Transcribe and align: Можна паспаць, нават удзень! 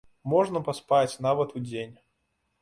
Можна 0.31 0.61
паспаць, 0.69 1.19
нават 1.27 1.55
удзень! 1.61 1.95